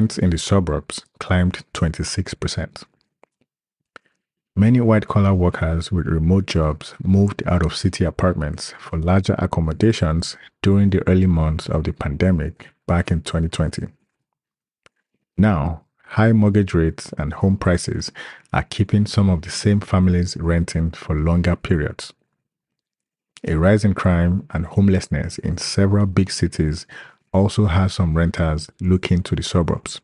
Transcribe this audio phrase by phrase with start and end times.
[0.00, 2.84] Part 1 Rents in the suburbs climbed 26%.
[4.56, 10.38] Many white collar workers with remote jobs moved out of city apartments for larger accommodations
[10.62, 13.88] during the early months of the pandemic back in 2020.
[15.36, 15.82] Now,
[16.16, 18.10] high mortgage rates and home prices
[18.54, 22.14] are keeping some of the same families renting for longer periods.
[23.46, 26.86] A rise in crime and homelessness in several big cities
[27.32, 30.00] also has some renters looking to the suburbs.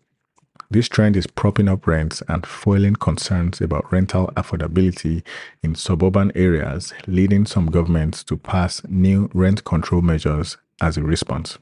[0.69, 5.23] This trend is propping up rents and foiling concerns about rental affordability
[5.63, 11.59] in suburban areas, leading some governments to pass new rent control measures as a response.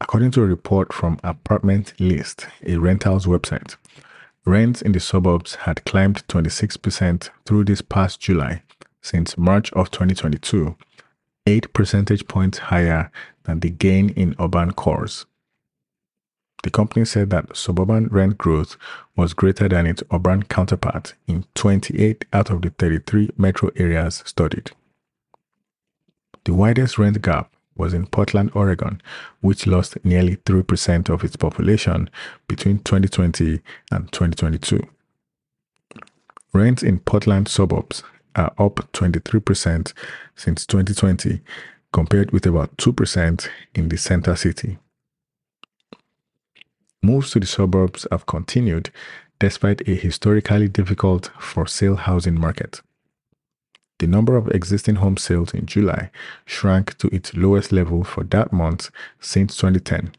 [0.00, 3.76] According to a report from Apartment List, a rentals website,
[4.44, 8.62] rents in the suburbs had climbed 26% through this past July
[9.02, 10.76] since March of 2022,
[11.46, 13.10] 8 percentage points higher
[13.44, 15.26] than the gain in urban cores.
[16.62, 18.78] The company said that suburban rent growth
[19.16, 24.70] was greater than its urban counterpart in 28 out of the 33 metro areas studied.
[26.44, 29.02] The widest rent gap was in Portland, Oregon,
[29.42, 32.08] which lost nearly 3% of its population
[32.48, 34.86] between 2020 and 2022.
[36.54, 38.04] Rents in Portland suburbs
[38.36, 39.92] are up 23%
[40.36, 41.40] since 2020,
[41.92, 44.78] compared with about 2% in the center city.
[47.02, 48.90] Moves to the suburbs have continued
[49.38, 52.80] despite a historically difficult for sale housing market.
[53.98, 56.10] The number of existing home sales in July
[56.46, 58.90] shrank to its lowest level for that month
[59.20, 60.12] since 2010,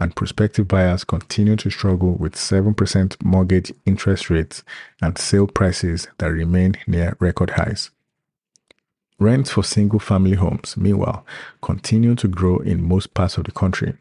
[0.00, 4.64] and prospective buyers continue to struggle with 7% mortgage interest rates
[5.00, 7.90] and sale prices that remain near record highs.
[9.20, 11.24] Rents for single family homes, meanwhile,
[11.62, 13.94] continue to grow in most parts of the country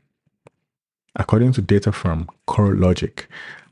[1.15, 3.25] According to data from CoreLogic,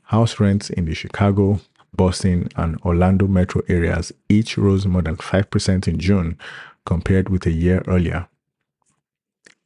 [0.03, 1.61] house rents in the Chicago,
[1.95, 6.37] Boston, and Orlando metro areas each rose more than 5% in June
[6.85, 8.27] compared with a year earlier.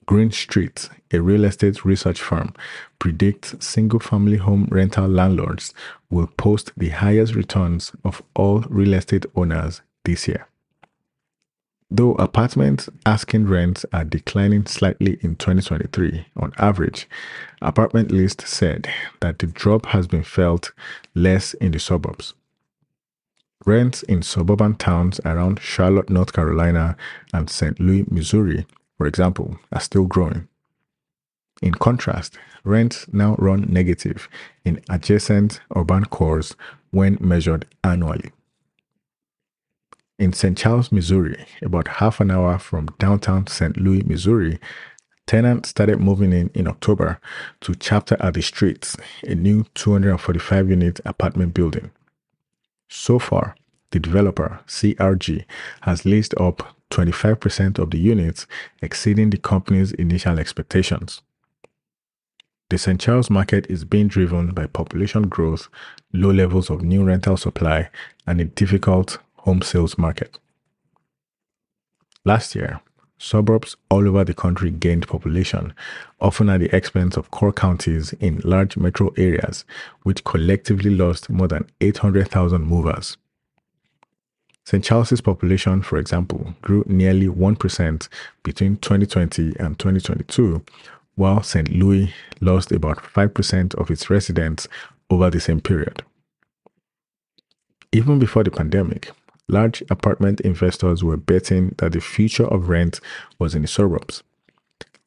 [0.06, 2.54] Green Street, a real estate research firm,
[3.00, 5.74] predicts single family home rental landlords
[6.10, 10.48] will post the highest returns of all real estate owners this year.
[11.94, 17.08] Though apartment asking rents are declining slightly in 2023 on average,
[17.62, 18.90] Apartment List said
[19.20, 20.72] that the drop has been felt
[21.14, 22.34] less in the suburbs.
[23.66, 26.96] Rents in suburban towns around Charlotte, North Carolina
[27.34, 27.78] and St.
[27.78, 28.66] Louis, Missouri,
[29.02, 30.48] for example, are still growing.
[31.60, 34.30] In contrast, rents now run negative
[34.64, 36.56] in adjacent urban cores
[36.92, 38.32] when measured annually.
[40.20, 40.56] In St.
[40.56, 43.76] Charles, Missouri, about half an hour from downtown St.
[43.76, 44.60] Louis, Missouri,
[45.26, 47.20] tenants started moving in in October
[47.62, 51.90] to Chapter at the Streets, a new 245 unit apartment building.
[52.88, 53.56] So far,
[53.92, 55.46] the developer, CRG,
[55.82, 58.48] has leased up 25% of the units,
[58.82, 61.22] exceeding the company's initial expectations.
[62.70, 63.02] The St.
[63.02, 65.68] Charles market is being driven by population growth,
[66.14, 67.90] low levels of new rental supply,
[68.26, 70.38] and a difficult home sales market.
[72.24, 72.80] Last year,
[73.18, 75.74] suburbs all over the country gained population,
[76.20, 79.66] often at the expense of core counties in large metro areas,
[80.04, 83.18] which collectively lost more than 800,000 movers.
[84.72, 84.86] St.
[84.86, 88.08] Charles's population, for example, grew nearly 1%
[88.42, 90.64] between 2020 and 2022,
[91.16, 91.68] while St.
[91.68, 94.70] Louis lost about 5% of its residents
[95.10, 96.04] over the same period.
[97.92, 99.12] Even before the pandemic,
[99.50, 103.02] large apartment investors were betting that the future of rent
[103.40, 104.24] was in the suburbs.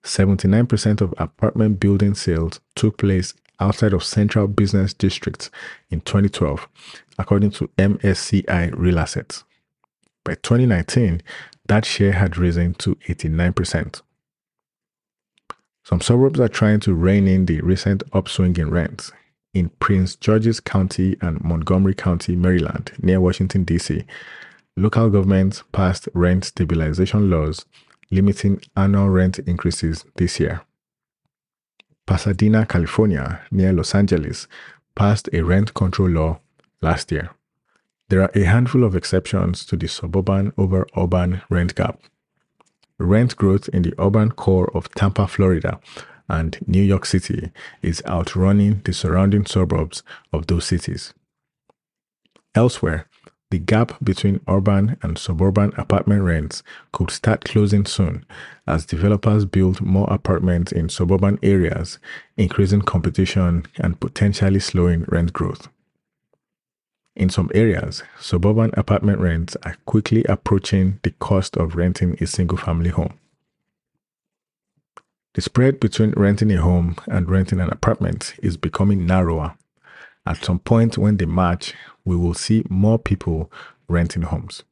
[0.02, 5.50] 79% of apartment building sales took place outside of central business districts
[5.88, 6.69] in 2012,
[7.19, 9.43] according to MSCI Real Assets.
[10.25, 11.23] By 2019,
[11.67, 14.03] that share had risen to 89%.
[15.85, 19.12] Some suburbs are trying to rein in the recent upswing in rents,
[19.53, 24.05] in Prince George's County and Montgomery County, Maryland, near Washington, D.C.,
[24.76, 27.65] local governments passed rent stabilization laws
[28.11, 30.62] limiting annual rent increases this year.
[32.06, 34.47] Pasadena, California, near Los Angeles,
[34.94, 36.41] passed a rent control law
[36.82, 37.31] last year.
[38.08, 42.00] There are a handful of exceptions to the suburban over urban rent gap.
[42.98, 45.80] Rent growth in the urban core of Tampa, Florida,
[46.28, 47.50] and New York City
[47.82, 50.02] is outrunning the surrounding suburbs
[50.32, 51.12] of those cities.
[52.54, 53.08] Elsewhere,
[53.54, 58.26] The gap between urban and suburban apartment rents could start closing soon
[58.66, 62.00] as developers build more apartments in suburban areas,
[62.36, 65.68] increasing competition and potentially slowing rent growth.
[67.16, 72.58] In some areas, suburban apartment rents are quickly approaching the cost of renting a single
[72.58, 73.19] family home.
[75.34, 79.56] The spread between renting a home and renting an apartment is becoming narrower.
[80.26, 81.75] At some point when they match,
[82.05, 83.50] we will see more people
[83.88, 84.64] renting homes.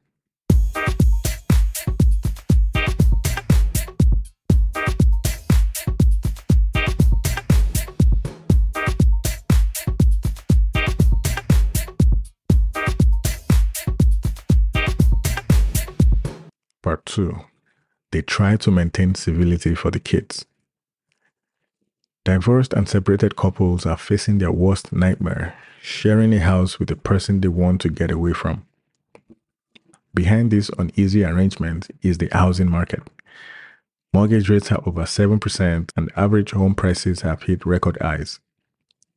[16.82, 17.38] Part 2
[18.11, 20.44] They try to maintain civility for the kids.
[22.25, 27.40] Divorced and separated couples are facing their worst nightmare sharing a house with the person
[27.40, 28.64] they want to get away from.
[30.14, 33.02] Behind this uneasy arrangement is the housing market.
[34.12, 38.40] Mortgage rates are over 7% and average home prices have hit record highs.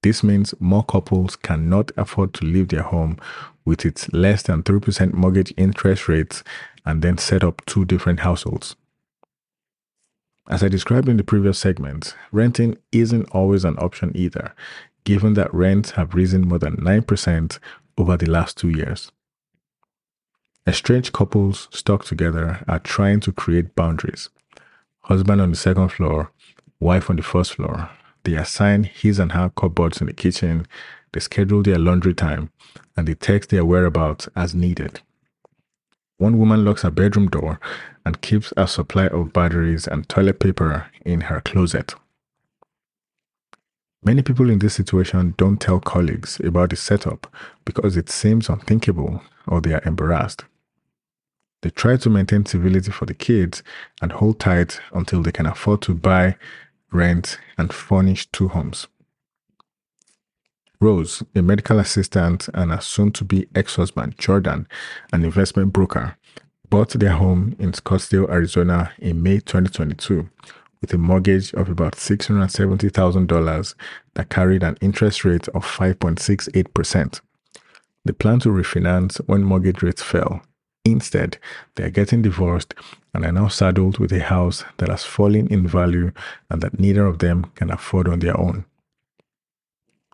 [0.01, 3.17] This means more couples cannot afford to leave their home
[3.65, 6.43] with its less than 3% mortgage interest rates
[6.85, 8.75] and then set up two different households.
[10.47, 14.53] As I described in the previous segment, renting isn't always an option either,
[15.03, 17.59] given that rents have risen more than 9%
[17.97, 19.11] over the last two years.
[20.67, 24.29] Estranged couples stuck together are trying to create boundaries.
[25.01, 26.31] Husband on the second floor,
[26.79, 27.89] wife on the first floor.
[28.23, 30.67] They assign his and her cupboards in the kitchen,
[31.13, 32.49] they schedule their laundry time,
[32.97, 35.01] and they text their whereabouts as needed.
[36.17, 37.59] One woman locks her bedroom door
[38.05, 41.93] and keeps a supply of batteries and toilet paper in her closet.
[44.03, 47.27] Many people in this situation don't tell colleagues about the setup
[47.65, 50.45] because it seems unthinkable or they are embarrassed.
[51.61, 53.63] They try to maintain civility for the kids
[54.01, 56.35] and hold tight until they can afford to buy,
[56.91, 58.87] rent, and furnish two homes.
[60.79, 64.67] Rose, a medical assistant, and a soon to be ex husband, Jordan,
[65.11, 66.17] an investment broker,
[66.69, 70.29] bought their home in Scottsdale, Arizona in May 2022
[70.85, 73.75] with a mortgage of about $670,000
[74.13, 77.21] that carried an interest rate of 5.68%.
[78.03, 80.43] They plan to refinance when mortgage rates fell.
[80.83, 81.39] Instead,
[81.73, 82.75] they are getting divorced
[83.15, 86.11] and are now saddled with a house that has fallen in value
[86.51, 88.65] and that neither of them can afford on their own.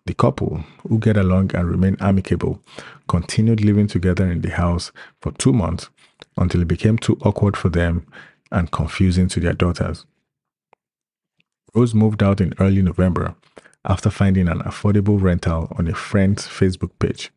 [0.06, 2.60] The couple, who get along and remain amicable,
[3.08, 4.90] continued living together in the house
[5.20, 5.90] for two months
[6.36, 8.06] until it became too awkward for them
[8.50, 10.04] and confusing to their daughters.
[11.74, 13.34] Rose moved out in early November
[13.84, 17.30] after finding an affordable rental on a friend's Facebook page.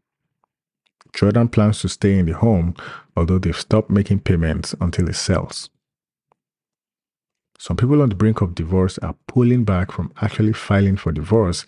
[1.13, 2.75] Jordan plans to stay in the home,
[3.15, 5.69] although they've stopped making payments until it sells.
[7.57, 11.65] Some people on the brink of divorce are pulling back from actually filing for divorce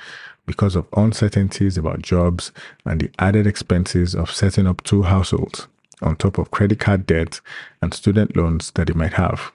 [0.48, 2.52] because of uncertainties about jobs
[2.86, 5.68] and the added expenses of setting up two households,
[6.02, 7.40] on top of credit card debt
[7.82, 9.52] and student loans that they might have.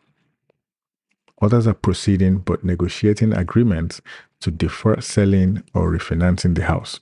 [1.41, 4.01] Others are proceeding but negotiating agreements
[4.41, 7.01] to defer selling or refinancing the house.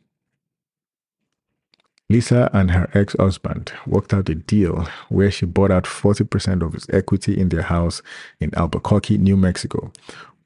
[2.08, 6.72] Lisa and her ex husband worked out a deal where she bought out 40% of
[6.72, 8.02] his equity in their house
[8.40, 9.92] in Albuquerque, New Mexico,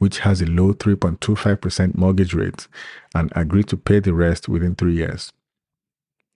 [0.04, 2.68] which has a low 3.25% mortgage rate,
[3.14, 5.32] and agreed to pay the rest within three years.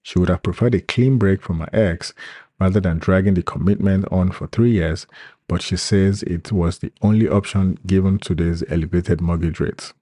[0.03, 2.15] She would have preferred a clean break from her ex
[2.59, 5.07] rather than dragging the commitment on for three years,
[5.49, 9.93] but she says it was the only option given today's elevated mortgage rates.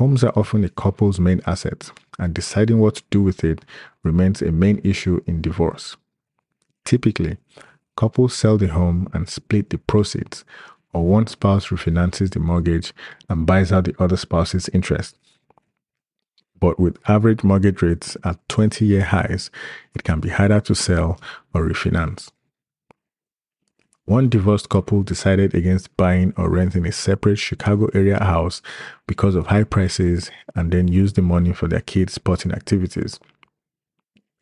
[0.00, 3.64] Homes are often a couple's main asset, and deciding what to do with it
[4.02, 5.96] remains a main issue in divorce.
[6.84, 7.36] Typically,
[7.96, 10.44] couples sell the home and split the proceeds,
[10.92, 12.92] or one spouse refinances the mortgage
[13.28, 15.16] and buys out the other spouse's interest.
[16.58, 19.50] But with average mortgage rates at 20 year highs,
[19.94, 21.20] it can be harder to sell
[21.52, 22.30] or refinance.
[24.04, 28.60] One divorced couple decided against buying or renting a separate Chicago area house
[29.06, 33.20] because of high prices and then used the money for their kids' sporting activities.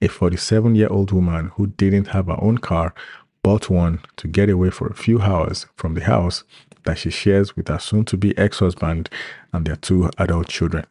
[0.02, 2.94] A 47 year old woman who didn't have her own car
[3.42, 6.44] bought one to get away for a few hours from the house
[6.84, 9.08] that she shares with her soon to be ex husband
[9.52, 10.86] and their two adult children.